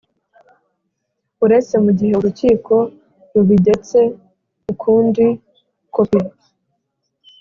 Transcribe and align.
Uretse 1.45 1.73
mu 1.83 1.91
gihe 1.97 2.13
urukiko 2.15 2.75
rubigetse 3.33 3.99
ukundi 4.73 5.25
kopi 5.93 6.21